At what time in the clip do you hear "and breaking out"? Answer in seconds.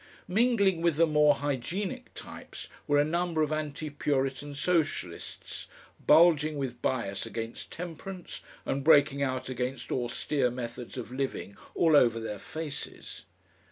8.65-9.47